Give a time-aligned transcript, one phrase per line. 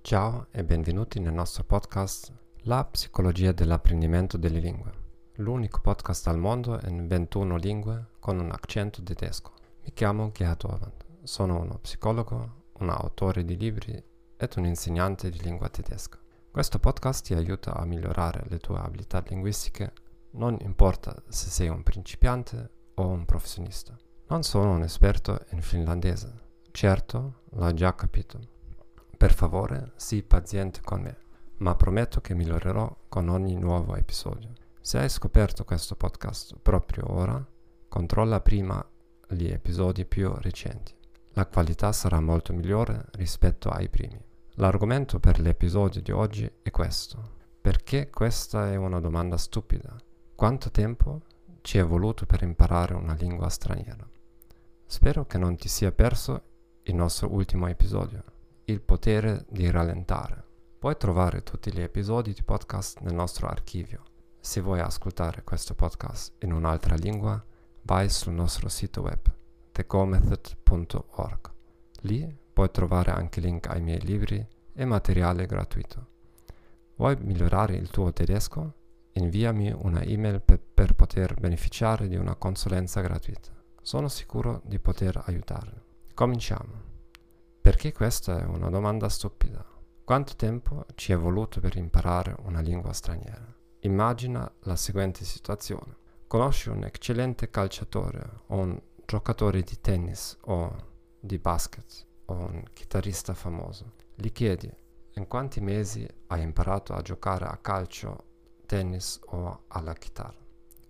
[0.00, 2.32] Ciao e benvenuti nel nostro podcast
[2.62, 4.92] La psicologia dell'apprendimento delle lingue,
[5.36, 9.54] l'unico podcast al mondo in 21 lingue con un accento tedesco.
[9.82, 14.02] Mi chiamo Gerhard Orland, sono uno psicologo, un autore di libri
[14.36, 16.18] ed un insegnante di lingua tedesca.
[16.50, 19.92] Questo podcast ti aiuta a migliorare le tue abilità linguistiche,
[20.32, 23.96] non importa se sei un principiante o un professionista.
[24.28, 28.52] Non sono un esperto in finlandese, certo l'ho già capito
[29.24, 31.16] per favore, sii paziente con me,
[31.58, 34.52] ma prometto che migliorerò con ogni nuovo episodio.
[34.82, 37.42] Se hai scoperto questo podcast proprio ora,
[37.88, 38.86] controlla prima
[39.28, 40.94] gli episodi più recenti.
[41.36, 44.22] La qualità sarà molto migliore rispetto ai primi.
[44.54, 47.32] L'argomento per l'episodio di oggi è questo.
[47.60, 49.96] Perché questa è una domanda stupida?
[50.36, 51.22] Quanto tempo
[51.62, 54.08] ci è voluto per imparare una lingua straniera?
[54.86, 56.42] Spero che non ti sia perso
[56.84, 58.22] il nostro ultimo episodio
[58.66, 60.42] il potere di rallentare.
[60.78, 64.02] Puoi trovare tutti gli episodi di podcast nel nostro archivio.
[64.40, 67.42] Se vuoi ascoltare questo podcast in un'altra lingua,
[67.82, 69.33] vai sul nostro sito web
[69.74, 71.52] thegomethod.org.
[72.02, 76.06] Lì puoi trovare anche link ai miei libri e materiale gratuito.
[76.94, 78.82] Vuoi migliorare il tuo tedesco?
[79.14, 83.50] Inviami una email per, per poter beneficiare di una consulenza gratuita.
[83.82, 85.82] Sono sicuro di poter aiutarvi.
[86.14, 86.92] Cominciamo.
[87.60, 89.64] Perché questa è una domanda stupida.
[90.04, 93.52] Quanto tempo ci è voluto per imparare una lingua straniera?
[93.80, 95.96] Immagina la seguente situazione.
[96.28, 100.76] Conosci un eccellente calciatore o un giocatore di tennis o
[101.20, 103.92] di basket o un chitarrista famoso.
[104.14, 104.70] Gli chiedi
[105.14, 108.24] in quanti mesi hai imparato a giocare a calcio,
[108.66, 110.42] tennis o alla chitarra.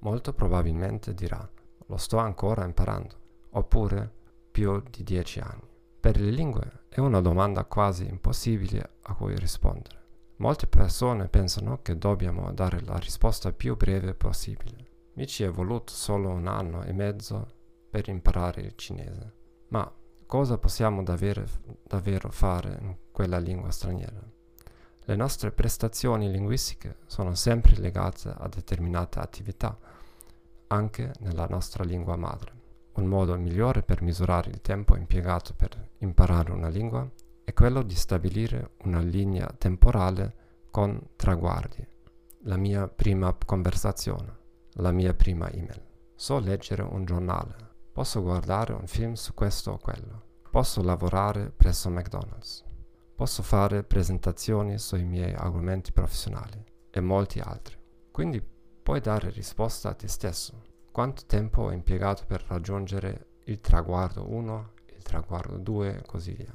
[0.00, 1.48] Molto probabilmente dirà
[1.88, 4.12] lo sto ancora imparando oppure
[4.50, 5.68] più di dieci anni.
[6.00, 10.04] Per le lingue è una domanda quasi impossibile a cui rispondere.
[10.36, 15.10] Molte persone pensano che dobbiamo dare la risposta più breve possibile.
[15.14, 17.54] Mi ci è voluto solo un anno e mezzo
[17.96, 19.32] per imparare il cinese.
[19.68, 19.90] Ma
[20.26, 21.46] cosa possiamo davvero,
[21.82, 24.22] davvero fare in quella lingua straniera?
[25.04, 29.78] Le nostre prestazioni linguistiche sono sempre legate a determinate attività,
[30.66, 32.52] anche nella nostra lingua madre.
[32.96, 37.08] Un modo migliore per misurare il tempo impiegato per imparare una lingua
[37.44, 40.34] è quello di stabilire una linea temporale
[40.70, 41.82] con traguardi.
[42.42, 44.36] La mia prima conversazione,
[44.74, 45.80] la mia prima email.
[46.14, 47.65] So leggere un giornale,
[47.96, 52.62] posso guardare un film su questo o quello, posso lavorare presso McDonald's,
[53.14, 57.74] posso fare presentazioni sui miei argomenti professionali e molti altri.
[58.12, 58.46] Quindi
[58.82, 60.62] puoi dare risposta a te stesso
[60.92, 66.52] quanto tempo ho impiegato per raggiungere il traguardo 1, il traguardo 2 e così via.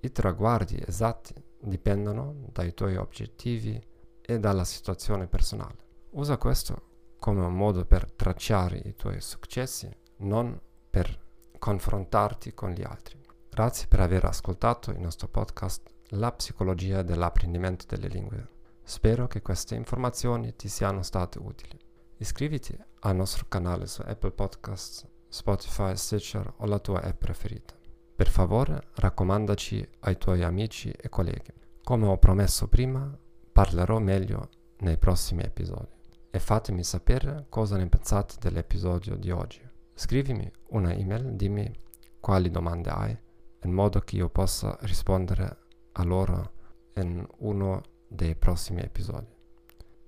[0.00, 3.82] I traguardi esatti dipendono dai tuoi obiettivi
[4.20, 5.78] e dalla situazione personale.
[6.10, 9.88] Usa questo come un modo per tracciare i tuoi successi,
[10.22, 10.58] non
[10.90, 11.20] per
[11.58, 13.20] confrontarti con gli altri.
[13.48, 18.48] Grazie per aver ascoltato il nostro podcast La psicologia dell'apprendimento delle lingue.
[18.82, 21.78] Spero che queste informazioni ti siano state utili.
[22.16, 27.74] Iscriviti al nostro canale su Apple Podcasts, Spotify, Stitcher o la tua app preferita.
[28.14, 31.52] Per favore, raccomandaci ai tuoi amici e colleghi.
[31.82, 33.16] Come ho promesso prima,
[33.52, 36.00] parlerò meglio nei prossimi episodi.
[36.30, 39.71] E fatemi sapere cosa ne pensate dell'episodio di oggi.
[40.02, 41.72] Scrivimi una email, dimmi
[42.18, 43.16] quali domande hai,
[43.62, 45.58] in modo che io possa rispondere
[45.92, 46.54] a loro
[46.96, 49.32] in uno dei prossimi episodi.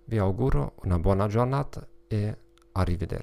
[0.06, 2.38] Vi auguro una buona giornata e
[2.72, 3.22] arrivederci.